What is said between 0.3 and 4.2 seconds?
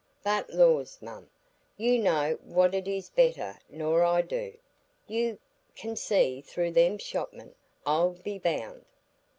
lors! mum, you know what it is better nor